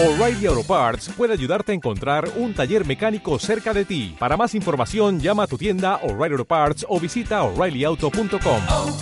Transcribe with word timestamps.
O'Reilly 0.00 0.46
Auto 0.46 0.62
Parts 0.62 1.10
puede 1.16 1.32
ayudarte 1.32 1.72
a 1.72 1.74
encontrar 1.74 2.30
un 2.36 2.54
taller 2.54 2.86
mecánico 2.86 3.36
cerca 3.40 3.74
de 3.74 3.84
ti. 3.84 4.14
Para 4.16 4.36
más 4.36 4.54
información, 4.54 5.18
llama 5.18 5.42
a 5.42 5.46
tu 5.48 5.58
tienda 5.58 5.96
O'Reilly 6.04 6.34
Auto 6.34 6.44
Parts 6.44 6.86
o 6.88 7.00
visita 7.00 7.42
oreillyauto.com. 7.42 8.60
oh, 8.68 8.96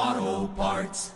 oh, 0.00 0.50
Parts. 0.56 1.12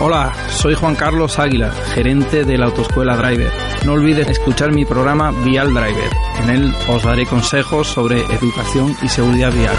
Hola, 0.00 0.32
soy 0.48 0.74
Juan 0.74 0.96
Carlos 0.96 1.38
Águila, 1.38 1.70
gerente 1.92 2.44
de 2.44 2.56
la 2.56 2.66
autoescuela 2.66 3.18
Driver. 3.18 3.52
No 3.84 3.92
olvides 3.92 4.30
escuchar 4.30 4.72
mi 4.72 4.86
programa 4.86 5.30
Vial 5.44 5.74
Driver. 5.74 6.10
En 6.42 6.48
él 6.48 6.74
os 6.88 7.02
daré 7.04 7.26
consejos 7.26 7.86
sobre 7.86 8.20
educación 8.20 8.96
y 9.02 9.08
seguridad 9.10 9.52
vial. 9.52 9.76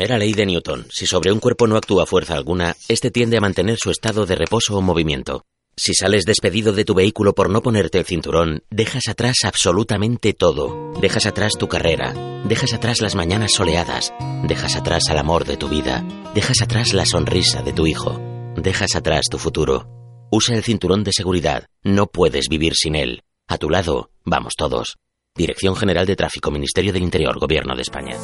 Primera 0.00 0.16
ley 0.16 0.32
de 0.32 0.46
Newton. 0.46 0.86
Si 0.90 1.04
sobre 1.04 1.30
un 1.30 1.40
cuerpo 1.40 1.66
no 1.66 1.76
actúa 1.76 2.06
fuerza 2.06 2.32
alguna, 2.32 2.74
este 2.88 3.10
tiende 3.10 3.36
a 3.36 3.42
mantener 3.42 3.76
su 3.76 3.90
estado 3.90 4.24
de 4.24 4.34
reposo 4.34 4.74
o 4.74 4.80
movimiento. 4.80 5.42
Si 5.76 5.92
sales 5.92 6.24
despedido 6.24 6.72
de 6.72 6.86
tu 6.86 6.94
vehículo 6.94 7.34
por 7.34 7.50
no 7.50 7.60
ponerte 7.60 7.98
el 7.98 8.06
cinturón, 8.06 8.62
dejas 8.70 9.08
atrás 9.10 9.40
absolutamente 9.44 10.32
todo. 10.32 10.94
Dejas 11.02 11.26
atrás 11.26 11.52
tu 11.58 11.68
carrera, 11.68 12.14
dejas 12.44 12.72
atrás 12.72 13.02
las 13.02 13.14
mañanas 13.14 13.52
soleadas, 13.52 14.14
dejas 14.48 14.74
atrás 14.74 15.02
al 15.10 15.18
amor 15.18 15.44
de 15.44 15.58
tu 15.58 15.68
vida, 15.68 16.02
dejas 16.34 16.62
atrás 16.62 16.94
la 16.94 17.04
sonrisa 17.04 17.60
de 17.60 17.74
tu 17.74 17.86
hijo, 17.86 18.18
dejas 18.56 18.96
atrás 18.96 19.26
tu 19.30 19.36
futuro. 19.36 19.86
Usa 20.30 20.56
el 20.56 20.64
cinturón 20.64 21.04
de 21.04 21.12
seguridad, 21.12 21.66
no 21.82 22.06
puedes 22.06 22.48
vivir 22.48 22.72
sin 22.74 22.94
él. 22.94 23.22
A 23.48 23.58
tu 23.58 23.68
lado, 23.68 24.08
vamos 24.24 24.54
todos. 24.56 24.96
Dirección 25.36 25.76
General 25.76 26.06
de 26.06 26.16
Tráfico, 26.16 26.50
Ministerio 26.50 26.90
del 26.90 27.02
Interior, 27.02 27.38
Gobierno 27.38 27.76
de 27.76 27.82
España. 27.82 28.16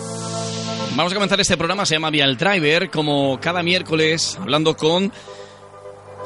Vamos 0.97 1.13
a 1.13 1.15
comenzar 1.15 1.39
este 1.39 1.59
programa, 1.59 1.85
se 1.85 1.95
llama 1.95 2.09
Vial 2.09 2.39
Driver, 2.39 2.89
como 2.89 3.39
cada 3.39 3.63
miércoles, 3.63 4.39
hablando 4.41 4.75
con 4.75 5.13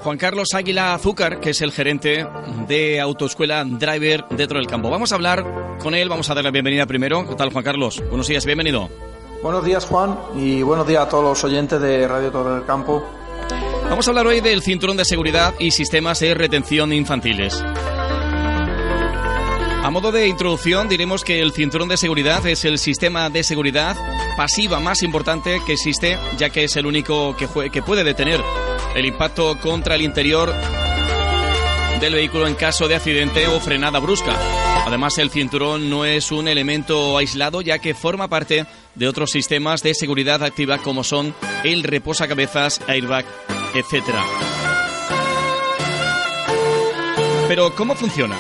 Juan 0.05 0.17
Carlos 0.17 0.55
Águila 0.55 0.95
Azúcar, 0.95 1.41
que 1.41 1.51
es 1.51 1.61
el 1.61 1.73
gerente 1.73 2.25
de 2.69 3.01
Autoescuela 3.01 3.65
Driver 3.65 4.27
dentro 4.31 4.59
del 4.59 4.69
campo. 4.69 4.89
Vamos 4.89 5.11
a 5.11 5.17
hablar 5.17 5.45
con 5.83 5.97
él, 5.97 6.09
vamos 6.09 6.31
a 6.31 6.35
darle 6.35 6.51
la 6.51 6.53
bienvenida 6.53 6.87
primero. 6.87 7.29
¿Qué 7.29 7.35
tal, 7.35 7.51
Juan 7.53 7.65
Carlos? 7.65 8.01
Buenos 8.11 8.29
días, 8.29 8.47
bienvenido. 8.47 8.89
Buenos 9.43 9.65
días, 9.65 9.85
Juan, 9.87 10.17
y 10.37 10.63
buenos 10.63 10.87
días 10.87 11.03
a 11.03 11.09
todos 11.09 11.25
los 11.25 11.43
oyentes 11.43 11.81
de 11.81 12.07
Radio 12.07 12.31
Torre 12.31 12.55
del 12.55 12.65
Campo. 12.65 13.05
Vamos 13.89 14.07
a 14.07 14.11
hablar 14.13 14.29
hoy 14.29 14.41
del 14.41 14.63
cinturón 14.63 14.97
de 14.97 15.05
seguridad 15.05 15.53
y 15.59 15.73
sistemas 15.73 16.21
de 16.21 16.33
retención 16.33 16.93
infantiles. 16.93 17.61
A 19.83 19.89
modo 19.91 20.13
de 20.13 20.29
introducción 20.29 20.91
diremos 20.91 21.25
que 21.25 21.41
el 21.41 21.53
cinturón 21.53 21.89
de 21.89 21.97
seguridad 21.97 22.47
es 22.47 22.67
el 22.67 22.79
sistema 22.79 23.31
de 23.31 23.43
seguridad 23.43 23.97
pasiva 24.37 24.79
más 24.79 25.03
importante 25.03 25.59
que 25.65 25.73
existe, 25.73 26.19
ya 26.37 26.51
que 26.51 26.65
es 26.65 26.77
el 26.77 26.85
único 26.85 27.35
que, 27.35 27.49
puede 27.49 28.05
detener 28.05 28.41
el 28.95 29.07
impacto 29.07 29.59
contra 29.59 29.95
el 29.95 30.03
interior 30.03 30.55
del 31.99 32.13
vehículo 32.13 32.47
en 32.47 32.57
caso 32.57 32.89
de 32.89 32.95
accidente 32.95 33.47
o 33.47 33.59
frenada 33.59 33.99
brusca. 34.01 34.37
Además, 34.87 35.17
el 35.17 35.31
cinturón 35.31 35.89
no 35.89 36.05
es 36.05 36.31
un 36.31 36.47
elemento 36.47 37.17
aislado, 37.17 37.63
ya 37.63 37.79
que 37.79 37.95
forma 37.95 38.29
parte 38.29 38.67
de 38.95 39.09
otros 39.09 39.31
sistemas 39.31 39.83
de 39.83 39.95
seguridad 39.95 40.43
activa 40.43 40.77
como 40.79 41.05
son 41.05 41.35
el 41.65 41.85
reposacabezas, 41.85 42.83
airbag, 42.87 43.25
etc. 43.75 44.05
Pero, 47.49 47.75
¿cómo 47.75 47.95
funciona? 47.95 48.37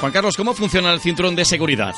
Juan 0.00 0.12
Carlos, 0.12 0.36
¿cómo 0.36 0.52
funciona 0.52 0.92
el 0.92 1.00
cinturón 1.00 1.34
de 1.34 1.44
seguridad? 1.44 1.94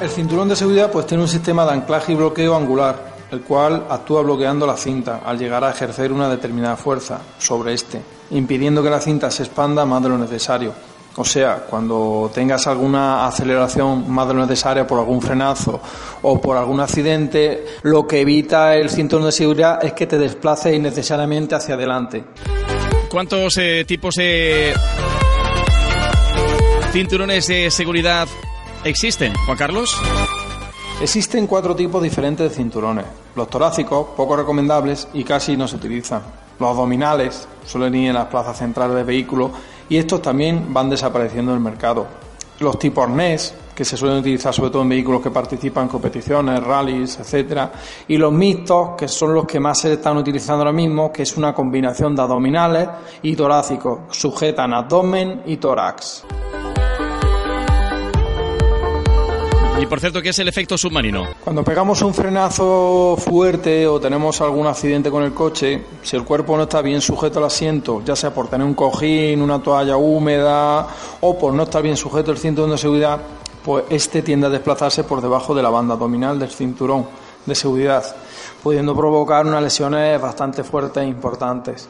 El 0.00 0.10
cinturón 0.10 0.48
de 0.48 0.56
seguridad 0.56 0.90
pues 0.90 1.06
tiene 1.06 1.22
un 1.22 1.28
sistema 1.28 1.64
de 1.64 1.72
anclaje 1.72 2.12
y 2.12 2.14
bloqueo 2.14 2.54
angular, 2.54 3.14
el 3.30 3.40
cual 3.40 3.86
actúa 3.88 4.22
bloqueando 4.22 4.66
la 4.66 4.76
cinta 4.76 5.22
al 5.24 5.38
llegar 5.38 5.64
a 5.64 5.70
ejercer 5.70 6.12
una 6.12 6.28
determinada 6.28 6.76
fuerza 6.76 7.20
sobre 7.38 7.72
este, 7.74 8.00
impidiendo 8.30 8.82
que 8.82 8.90
la 8.90 9.00
cinta 9.00 9.30
se 9.30 9.44
expanda 9.44 9.84
más 9.84 10.02
de 10.02 10.08
lo 10.10 10.18
necesario. 10.18 10.74
O 11.16 11.24
sea, 11.24 11.64
cuando 11.68 12.30
tengas 12.32 12.66
alguna 12.66 13.26
aceleración 13.26 14.10
más 14.10 14.28
de 14.28 14.34
lo 14.34 14.40
necesaria 14.42 14.86
por 14.86 14.98
algún 15.00 15.20
frenazo 15.20 15.80
o 16.22 16.40
por 16.40 16.56
algún 16.56 16.80
accidente, 16.80 17.66
lo 17.82 18.06
que 18.06 18.20
evita 18.20 18.76
el 18.76 18.90
cinturón 18.90 19.26
de 19.26 19.32
seguridad 19.32 19.84
es 19.84 19.94
que 19.94 20.06
te 20.06 20.18
desplaces 20.18 20.74
innecesariamente 20.74 21.54
hacia 21.54 21.74
adelante. 21.74 22.24
¿Cuántos 23.10 23.58
eh, 23.58 23.84
tipos 23.86 24.14
de 24.14 24.72
cinturones 26.92 27.46
de 27.46 27.70
seguridad 27.70 28.26
existen, 28.84 29.32
Juan 29.46 29.56
Carlos? 29.56 29.96
Existen 31.00 31.46
cuatro 31.46 31.76
tipos 31.76 32.02
diferentes 32.02 32.50
de 32.50 32.54
cinturones. 32.54 33.04
Los 33.36 33.48
torácicos, 33.48 34.08
poco 34.16 34.36
recomendables 34.36 35.06
y 35.14 35.22
casi 35.22 35.56
no 35.56 35.68
se 35.68 35.76
utilizan. 35.76 36.22
Los 36.58 36.70
abdominales 36.70 37.46
suelen 37.64 37.94
ir 37.94 38.08
en 38.08 38.14
las 38.14 38.26
plazas 38.26 38.58
centrales 38.58 38.96
de 38.96 39.04
vehículos 39.04 39.52
y 39.88 39.98
estos 39.98 40.20
también 40.20 40.74
van 40.74 40.90
desapareciendo 40.90 41.52
del 41.52 41.60
mercado. 41.60 42.06
Los 42.58 42.78
tipos 42.78 43.04
arnés, 43.04 43.54
que 43.74 43.84
se 43.84 43.96
suelen 43.96 44.18
utilizar 44.18 44.52
sobre 44.52 44.70
todo 44.70 44.82
en 44.82 44.90
vehículos 44.90 45.22
que 45.22 45.30
participan 45.30 45.84
en 45.84 45.88
competiciones, 45.90 46.62
rallies, 46.62 47.18
etcétera, 47.20 47.72
y 48.08 48.18
los 48.18 48.32
mixtos, 48.32 48.90
que 48.98 49.08
son 49.08 49.32
los 49.32 49.46
que 49.46 49.60
más 49.60 49.78
se 49.78 49.94
están 49.94 50.18
utilizando 50.18 50.62
ahora 50.62 50.72
mismo, 50.72 51.10
que 51.12 51.22
es 51.22 51.36
una 51.36 51.54
combinación 51.54 52.14
de 52.16 52.22
abdominales 52.22 52.88
y 53.22 53.36
torácicos, 53.36 54.00
sujetan 54.10 54.74
abdomen 54.74 55.42
y 55.46 55.56
tórax. 55.56 56.24
Y 59.80 59.86
por 59.86 59.98
cierto, 59.98 60.20
¿qué 60.20 60.28
es 60.28 60.38
el 60.38 60.46
efecto 60.46 60.76
submarino? 60.76 61.26
Cuando 61.42 61.64
pegamos 61.64 62.02
un 62.02 62.12
frenazo 62.12 63.16
fuerte 63.16 63.86
o 63.86 63.98
tenemos 63.98 64.38
algún 64.42 64.66
accidente 64.66 65.10
con 65.10 65.22
el 65.22 65.32
coche, 65.32 65.82
si 66.02 66.16
el 66.16 66.24
cuerpo 66.24 66.54
no 66.54 66.64
está 66.64 66.82
bien 66.82 67.00
sujeto 67.00 67.38
al 67.38 67.46
asiento, 67.46 68.02
ya 68.04 68.14
sea 68.14 68.32
por 68.34 68.48
tener 68.48 68.66
un 68.66 68.74
cojín, 68.74 69.40
una 69.40 69.62
toalla 69.62 69.96
húmeda 69.96 70.86
o 71.22 71.38
por 71.38 71.54
no 71.54 71.62
estar 71.62 71.82
bien 71.82 71.96
sujeto 71.96 72.30
el 72.30 72.36
cinturón 72.36 72.72
de 72.72 72.78
seguridad, 72.78 73.20
pues 73.64 73.84
este 73.88 74.20
tiende 74.20 74.48
a 74.48 74.50
desplazarse 74.50 75.02
por 75.04 75.22
debajo 75.22 75.54
de 75.54 75.62
la 75.62 75.70
banda 75.70 75.94
abdominal 75.94 76.38
del 76.38 76.50
cinturón 76.50 77.06
de 77.46 77.54
seguridad, 77.54 78.04
pudiendo 78.62 78.94
provocar 78.94 79.46
unas 79.46 79.62
lesiones 79.62 80.20
bastante 80.20 80.62
fuertes 80.62 81.02
e 81.02 81.06
importantes. 81.06 81.88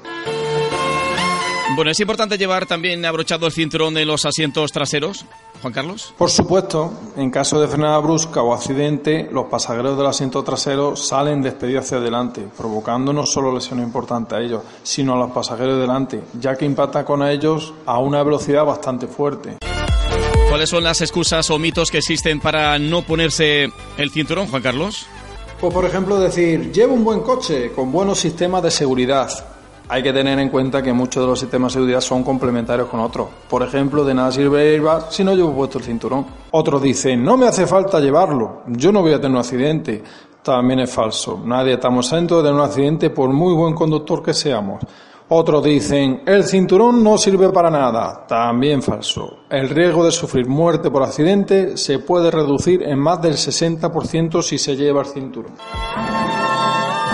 Bueno, 1.76 1.92
¿es 1.92 2.00
importante 2.00 2.36
llevar 2.36 2.66
también 2.66 3.04
abrochado 3.04 3.46
el 3.46 3.52
cinturón 3.52 3.96
en 3.96 4.06
los 4.06 4.26
asientos 4.26 4.72
traseros, 4.72 5.24
Juan 5.62 5.72
Carlos? 5.72 6.12
Por 6.18 6.28
supuesto, 6.28 6.92
en 7.16 7.30
caso 7.30 7.60
de 7.60 7.68
frenada 7.68 7.98
brusca 7.98 8.42
o 8.42 8.52
accidente, 8.52 9.28
los 9.30 9.46
pasajeros 9.46 9.96
del 9.96 10.06
asiento 10.06 10.42
trasero 10.42 10.96
salen 10.96 11.40
despedidos 11.40 11.84
hacia 11.86 11.98
adelante, 11.98 12.46
provocando 12.56 13.12
no 13.12 13.24
solo 13.24 13.54
lesiones 13.54 13.86
importantes 13.86 14.36
a 14.36 14.40
ellos, 14.42 14.62
sino 14.82 15.14
a 15.14 15.18
los 15.18 15.30
pasajeros 15.30 15.76
de 15.76 15.80
delante, 15.82 16.22
ya 16.38 16.56
que 16.56 16.64
impacta 16.64 17.04
con 17.04 17.22
ellos 17.22 17.72
a 17.86 17.98
una 17.98 18.22
velocidad 18.24 18.64
bastante 18.64 19.06
fuerte. 19.06 19.58
¿Cuáles 20.48 20.68
son 20.68 20.82
las 20.82 21.00
excusas 21.00 21.48
o 21.50 21.58
mitos 21.60 21.90
que 21.92 21.98
existen 21.98 22.40
para 22.40 22.78
no 22.80 23.02
ponerse 23.02 23.70
el 23.96 24.10
cinturón, 24.10 24.48
Juan 24.48 24.62
Carlos? 24.62 25.06
Pues 25.60 25.72
por 25.72 25.84
ejemplo 25.84 26.18
decir, 26.18 26.72
llevo 26.72 26.94
un 26.94 27.04
buen 27.04 27.20
coche 27.20 27.70
con 27.72 27.92
buenos 27.92 28.18
sistemas 28.18 28.62
de 28.62 28.70
seguridad. 28.70 29.30
Hay 29.92 30.04
que 30.04 30.12
tener 30.12 30.38
en 30.38 30.50
cuenta 30.50 30.80
que 30.84 30.92
muchos 30.92 31.20
de 31.20 31.26
los 31.28 31.40
sistemas 31.40 31.72
de 31.72 31.78
seguridad 31.80 32.00
son 32.00 32.22
complementarios 32.22 32.88
con 32.88 33.00
otros. 33.00 33.26
Por 33.48 33.64
ejemplo, 33.64 34.04
de 34.04 34.14
nada 34.14 34.30
sirve 34.30 34.68
el 34.68 34.74
airbag 34.74 35.10
si 35.10 35.24
no 35.24 35.34
llevo 35.34 35.52
puesto 35.52 35.78
el 35.78 35.84
cinturón. 35.84 36.26
Otros 36.52 36.80
dicen, 36.80 37.24
no 37.24 37.36
me 37.36 37.48
hace 37.48 37.66
falta 37.66 37.98
llevarlo, 37.98 38.62
yo 38.68 38.92
no 38.92 39.02
voy 39.02 39.14
a 39.14 39.16
tener 39.16 39.32
un 39.32 39.38
accidente. 39.38 40.00
También 40.44 40.78
es 40.78 40.92
falso. 40.92 41.42
Nadie 41.44 41.72
estamos 41.72 42.06
exentos 42.06 42.44
de 42.44 42.52
un 42.52 42.60
accidente 42.60 43.10
por 43.10 43.30
muy 43.30 43.52
buen 43.52 43.74
conductor 43.74 44.22
que 44.22 44.32
seamos. 44.32 44.80
Otros 45.28 45.64
dicen, 45.64 46.22
el 46.24 46.44
cinturón 46.44 47.02
no 47.02 47.18
sirve 47.18 47.48
para 47.50 47.68
nada. 47.68 48.24
También 48.28 48.82
falso. 48.82 49.38
El 49.50 49.68
riesgo 49.68 50.04
de 50.04 50.12
sufrir 50.12 50.46
muerte 50.46 50.88
por 50.88 51.02
accidente 51.02 51.76
se 51.76 51.98
puede 51.98 52.30
reducir 52.30 52.84
en 52.84 52.98
más 53.00 53.20
del 53.20 53.34
60% 53.34 54.40
si 54.40 54.56
se 54.56 54.76
lleva 54.76 55.00
el 55.00 55.06
cinturón. 55.08 55.52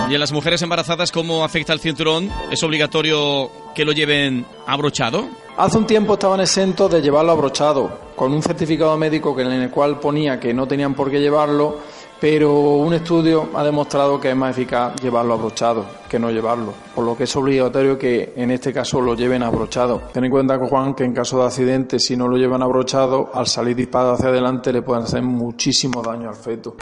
¿Y 0.09 0.13
en 0.13 0.21
las 0.21 0.31
mujeres 0.31 0.61
embarazadas 0.61 1.11
cómo 1.11 1.43
afecta 1.43 1.73
el 1.73 1.81
cinturón? 1.81 2.29
¿Es 2.49 2.63
obligatorio 2.63 3.51
que 3.75 3.83
lo 3.83 3.91
lleven 3.91 4.45
abrochado? 4.65 5.27
Hace 5.57 5.77
un 5.77 5.85
tiempo 5.85 6.13
estaban 6.13 6.39
exentos 6.39 6.89
de 6.89 7.01
llevarlo 7.01 7.33
abrochado, 7.33 7.91
con 8.15 8.31
un 8.31 8.41
certificado 8.41 8.95
médico 8.95 9.37
en 9.37 9.51
el 9.51 9.69
cual 9.69 9.99
ponía 9.99 10.39
que 10.39 10.53
no 10.53 10.65
tenían 10.65 10.93
por 10.93 11.11
qué 11.11 11.19
llevarlo, 11.19 11.79
pero 12.21 12.53
un 12.53 12.93
estudio 12.93 13.49
ha 13.53 13.65
demostrado 13.65 14.17
que 14.17 14.29
es 14.29 14.35
más 14.35 14.51
eficaz 14.51 14.95
llevarlo 15.01 15.33
abrochado 15.33 15.85
que 16.07 16.19
no 16.19 16.31
llevarlo, 16.31 16.73
por 16.95 17.03
lo 17.03 17.17
que 17.17 17.25
es 17.25 17.35
obligatorio 17.35 17.97
que 17.97 18.33
en 18.37 18.51
este 18.51 18.71
caso 18.71 19.01
lo 19.01 19.13
lleven 19.13 19.43
abrochado. 19.43 20.03
Ten 20.13 20.23
en 20.23 20.31
cuenta, 20.31 20.57
Juan, 20.57 20.93
que 20.93 21.03
en 21.03 21.13
caso 21.13 21.39
de 21.39 21.47
accidente, 21.47 21.99
si 21.99 22.15
no 22.15 22.29
lo 22.29 22.37
llevan 22.37 22.63
abrochado, 22.63 23.29
al 23.33 23.47
salir 23.47 23.75
disparado 23.75 24.13
hacia 24.13 24.29
adelante 24.29 24.71
le 24.71 24.81
pueden 24.83 25.03
hacer 25.03 25.21
muchísimo 25.21 26.01
daño 26.01 26.29
al 26.29 26.35
feto. 26.35 26.77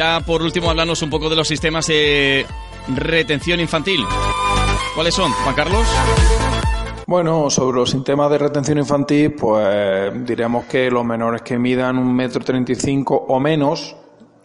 Ya 0.00 0.18
por 0.20 0.40
último, 0.40 0.70
hablarnos 0.70 1.02
un 1.02 1.10
poco 1.10 1.28
de 1.28 1.36
los 1.36 1.46
sistemas 1.46 1.86
de 1.88 2.46
retención 2.96 3.60
infantil. 3.60 4.00
¿Cuáles 4.94 5.12
son, 5.14 5.30
Juan 5.30 5.54
Carlos? 5.54 5.86
Bueno, 7.06 7.50
sobre 7.50 7.80
los 7.80 7.90
sistemas 7.90 8.30
de 8.30 8.38
retención 8.38 8.78
infantil, 8.78 9.34
pues 9.34 10.24
diremos 10.24 10.64
que 10.64 10.90
los 10.90 11.04
menores 11.04 11.42
que 11.42 11.58
midan 11.58 11.98
un 11.98 12.16
metro 12.16 12.42
treinta 12.42 12.72
y 12.72 12.76
cinco 12.76 13.14
o 13.14 13.38
menos 13.40 13.94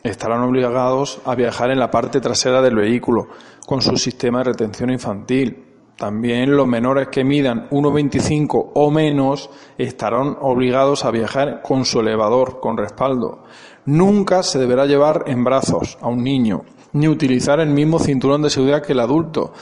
estarán 0.03 0.41
obligados 0.41 1.21
a 1.23 1.35
viajar 1.35 1.71
en 1.71 1.79
la 1.79 1.89
parte 1.89 2.19
trasera 2.19 2.61
del 2.61 2.75
vehículo 2.75 3.29
con 3.65 3.81
su 3.81 3.95
sistema 3.95 4.39
de 4.39 4.51
retención 4.51 4.89
infantil. 4.89 5.74
También 5.97 6.57
los 6.57 6.67
menores 6.67 7.07
que 7.07 7.23
midan 7.23 7.69
1,25 7.69 8.71
o 8.73 8.91
menos 8.91 9.49
estarán 9.77 10.35
obligados 10.41 11.05
a 11.05 11.11
viajar 11.11 11.61
con 11.61 11.85
su 11.85 12.01
elevador, 12.01 12.59
con 12.59 12.75
respaldo. 12.75 13.43
Nunca 13.85 14.43
se 14.43 14.59
deberá 14.59 14.85
llevar 14.85 15.23
en 15.27 15.45
brazos 15.45 15.97
a 16.01 16.07
un 16.07 16.21
niño, 16.21 16.63
ni 16.91 17.07
utilizar 17.07 17.61
el 17.61 17.69
mismo 17.69 17.99
cinturón 17.99 18.41
de 18.41 18.49
seguridad 18.49 18.81
que 18.81 18.91
el 18.91 18.99
adulto. 18.99 19.53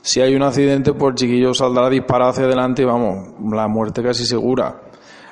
Si 0.00 0.20
hay 0.20 0.36
un 0.36 0.44
accidente, 0.44 0.92
pues 0.92 1.10
el 1.10 1.16
chiquillo 1.16 1.54
saldrá 1.54 1.90
disparado 1.90 2.30
hacia 2.30 2.44
adelante 2.44 2.82
y 2.82 2.84
vamos, 2.84 3.30
la 3.52 3.66
muerte 3.66 4.00
casi 4.00 4.24
segura. 4.24 4.82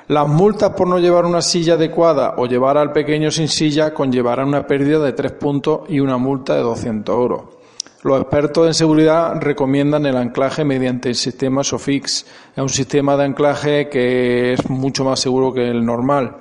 Las 0.09 0.27
multas 0.27 0.71
por 0.71 0.87
no 0.87 0.99
llevar 0.99 1.25
una 1.25 1.41
silla 1.41 1.75
adecuada 1.75 2.33
o 2.37 2.47
llevar 2.47 2.77
al 2.77 2.91
pequeño 2.91 3.31
sin 3.31 3.47
silla 3.47 3.93
conllevarán 3.93 4.49
una 4.49 4.67
pérdida 4.67 4.99
de 4.99 5.13
tres 5.13 5.31
puntos 5.33 5.81
y 5.87 6.01
una 6.01 6.17
multa 6.17 6.55
de 6.55 6.63
200 6.63 7.15
euros. 7.15 7.58
Los 8.01 8.21
expertos 8.21 8.65
en 8.65 8.73
seguridad 8.73 9.41
recomiendan 9.41 10.05
el 10.05 10.15
anclaje 10.15 10.63
mediante 10.63 11.09
el 11.09 11.15
sistema 11.15 11.65
SOFIX. 11.65 12.25
Es 12.55 12.61
un 12.61 12.69
sistema 12.69 13.17
de 13.17 13.25
anclaje 13.25 13.89
que 13.89 14.53
es 14.53 14.69
mucho 14.69 15.03
más 15.03 15.19
seguro 15.19 15.53
que 15.53 15.69
el 15.69 15.85
normal. 15.85 16.37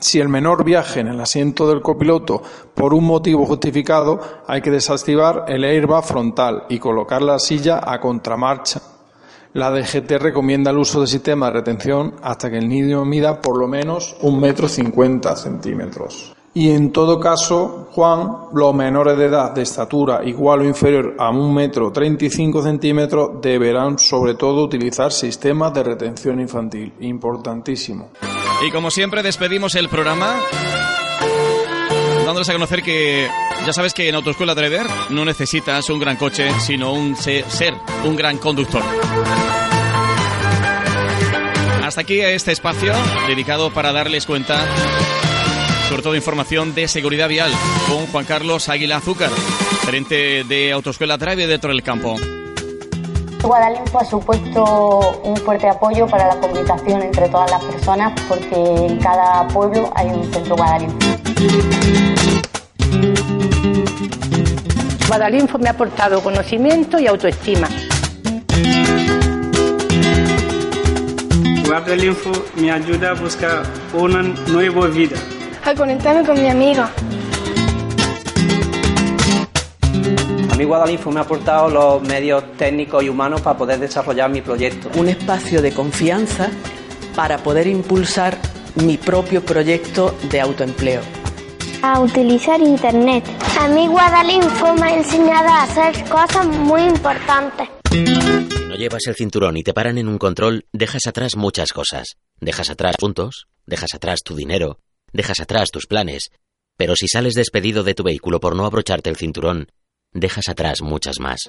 Si 0.00 0.20
el 0.20 0.28
menor 0.28 0.62
viaja 0.62 1.00
en 1.00 1.08
el 1.08 1.20
asiento 1.20 1.66
del 1.66 1.80
copiloto 1.80 2.42
por 2.74 2.92
un 2.92 3.04
motivo 3.04 3.46
justificado, 3.46 4.20
hay 4.46 4.60
que 4.60 4.70
desactivar 4.70 5.46
el 5.48 5.64
airbag 5.64 6.04
frontal 6.04 6.64
y 6.68 6.78
colocar 6.78 7.22
la 7.22 7.38
silla 7.38 7.80
a 7.82 7.98
contramarcha. 7.98 8.82
La 9.54 9.70
DGT 9.70 10.12
recomienda 10.20 10.70
el 10.70 10.78
uso 10.78 11.00
del 11.00 11.08
sistema 11.08 11.46
de 11.46 11.52
retención 11.52 12.16
hasta 12.22 12.50
que 12.50 12.58
el 12.58 12.68
niño 12.68 13.06
mida 13.06 13.40
por 13.40 13.58
lo 13.58 13.66
menos 13.66 14.14
un 14.20 14.38
metro 14.38 14.68
cincuenta 14.68 15.34
centímetros. 15.36 16.34
Y 16.52 16.70
en 16.70 16.90
todo 16.90 17.20
caso, 17.20 17.88
Juan, 17.92 18.48
los 18.52 18.74
menores 18.74 19.16
de 19.16 19.26
edad 19.26 19.52
de 19.52 19.62
estatura 19.62 20.22
igual 20.24 20.60
o 20.60 20.64
inferior 20.64 21.14
a 21.16 21.30
un 21.30 21.54
metro 21.54 21.92
treinta 21.92 22.24
y 22.24 22.30
cinco 22.30 22.60
centímetros 22.60 23.40
deberán 23.40 23.98
sobre 24.00 24.34
todo 24.34 24.64
utilizar 24.64 25.12
sistemas 25.12 25.72
de 25.72 25.84
retención 25.84 26.40
infantil. 26.40 26.92
Importantísimo. 27.00 28.10
Y 28.66 28.72
como 28.72 28.90
siempre 28.90 29.22
despedimos 29.22 29.76
el 29.76 29.88
programa 29.88 30.40
dándoles 32.26 32.48
a 32.48 32.52
conocer 32.52 32.82
que 32.82 33.28
ya 33.64 33.72
sabes 33.72 33.94
que 33.94 34.08
en 34.08 34.14
Autoescuela 34.16 34.54
Driver 34.54 34.86
no 35.10 35.24
necesitas 35.24 35.88
un 35.88 36.00
gran 36.00 36.16
coche, 36.16 36.50
sino 36.58 36.92
un 36.92 37.14
ser 37.16 37.74
un 38.04 38.16
gran 38.16 38.38
conductor. 38.38 38.82
Hasta 41.84 42.00
aquí 42.00 42.20
este 42.20 42.52
espacio 42.52 42.92
dedicado 43.28 43.70
para 43.72 43.92
darles 43.92 44.26
cuenta, 44.26 44.64
sobre 45.90 46.02
todo 46.04 46.14
información 46.14 46.72
de 46.72 46.86
seguridad 46.86 47.28
vial, 47.28 47.50
con 47.88 48.06
Juan 48.06 48.24
Carlos 48.24 48.68
Águila 48.68 48.98
Azúcar, 48.98 49.28
gerente 49.84 50.44
de 50.44 50.70
Autoescuela 50.70 51.16
Driver 51.16 51.48
dentro 51.48 51.70
del 51.70 51.82
campo. 51.82 52.14
Guadalinfo 53.42 53.98
ha 53.98 54.04
supuesto 54.04 55.20
un 55.24 55.36
fuerte 55.38 55.68
apoyo 55.68 56.06
para 56.06 56.28
la 56.28 56.40
comunicación 56.40 57.02
entre 57.02 57.28
todas 57.28 57.50
las 57.50 57.64
personas 57.64 58.12
porque 58.28 58.54
en 58.54 58.98
cada 58.98 59.48
pueblo 59.48 59.90
hay 59.96 60.06
un 60.10 60.32
centro 60.32 60.54
Guadalinfo. 60.54 60.96
Guadalinfo 65.08 65.58
me 65.58 65.70
ha 65.70 65.72
aportado 65.72 66.22
conocimiento 66.22 67.00
y 67.00 67.08
autoestima. 67.08 67.68
Guadalinfo 71.66 72.30
me 72.54 72.70
ayuda 72.70 73.10
a 73.10 73.14
buscar 73.14 73.64
una 73.92 74.22
nueva 74.22 74.86
vida. 74.86 75.16
A 75.64 75.74
conectarme 75.74 76.24
con 76.24 76.40
mi 76.40 76.48
amigo. 76.48 76.82
A 80.50 80.56
mí 80.56 80.64
Guadalinfo 80.64 81.10
me 81.10 81.20
ha 81.20 81.22
aportado 81.22 81.68
los 81.68 82.02
medios 82.02 82.44
técnicos 82.56 83.04
y 83.04 83.08
humanos 83.08 83.40
para 83.40 83.58
poder 83.58 83.78
desarrollar 83.78 84.30
mi 84.30 84.40
proyecto. 84.40 84.90
Un 84.98 85.08
espacio 85.08 85.62
de 85.62 85.72
confianza 85.72 86.50
para 87.14 87.38
poder 87.38 87.66
impulsar 87.66 88.36
mi 88.76 88.96
propio 88.96 89.44
proyecto 89.44 90.14
de 90.30 90.40
autoempleo. 90.40 91.02
A 91.82 92.00
utilizar 92.00 92.60
Internet. 92.60 93.24
A 93.58 93.68
mí 93.68 93.86
Guadalinfo 93.86 94.74
me 94.74 94.86
ha 94.86 94.96
enseñado 94.96 95.48
a 95.48 95.62
hacer 95.62 96.08
cosas 96.08 96.46
muy 96.46 96.82
importantes. 96.82 97.68
Si 97.90 98.64
no 98.68 98.76
llevas 98.76 99.06
el 99.06 99.14
cinturón 99.14 99.56
y 99.56 99.62
te 99.62 99.74
paran 99.74 99.98
en 99.98 100.08
un 100.08 100.18
control, 100.18 100.64
dejas 100.72 101.06
atrás 101.06 101.36
muchas 101.36 101.72
cosas. 101.72 102.16
Dejas 102.40 102.70
atrás 102.70 102.96
puntos, 102.98 103.46
dejas 103.66 103.94
atrás 103.94 104.20
tu 104.24 104.34
dinero, 104.36 104.78
dejas 105.12 105.40
atrás 105.40 105.70
tus 105.70 105.86
planes. 105.86 106.30
Pero 106.76 106.94
si 106.96 107.08
sales 107.08 107.34
despedido 107.34 107.82
de 107.82 107.94
tu 107.94 108.02
vehículo 108.02 108.40
por 108.40 108.56
no 108.56 108.64
abrocharte 108.64 109.10
el 109.10 109.16
cinturón, 109.16 109.68
dejas 110.12 110.48
atrás 110.48 110.82
muchas 110.82 111.20
más. 111.20 111.40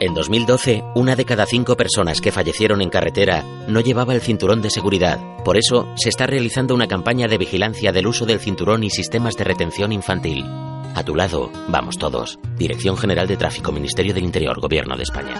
En 0.00 0.14
2012, 0.14 0.82
una 0.94 1.14
de 1.14 1.26
cada 1.26 1.44
cinco 1.44 1.76
personas 1.76 2.22
que 2.22 2.32
fallecieron 2.32 2.80
en 2.80 2.88
carretera 2.88 3.44
no 3.68 3.80
llevaba 3.80 4.14
el 4.14 4.22
cinturón 4.22 4.62
de 4.62 4.70
seguridad. 4.70 5.20
Por 5.44 5.58
eso, 5.58 5.86
se 5.96 6.08
está 6.08 6.26
realizando 6.26 6.74
una 6.74 6.88
campaña 6.88 7.28
de 7.28 7.36
vigilancia 7.36 7.92
del 7.92 8.06
uso 8.06 8.24
del 8.24 8.40
cinturón 8.40 8.82
y 8.82 8.90
sistemas 8.90 9.36
de 9.36 9.44
retención 9.44 9.92
infantil. 9.92 10.46
A 10.94 11.04
tu 11.04 11.14
lado, 11.14 11.50
vamos 11.68 11.98
todos. 11.98 12.38
Dirección 12.56 12.96
General 12.96 13.28
de 13.28 13.36
Tráfico, 13.36 13.72
Ministerio 13.72 14.14
del 14.14 14.24
Interior, 14.24 14.58
Gobierno 14.58 14.96
de 14.96 15.02
España. 15.02 15.34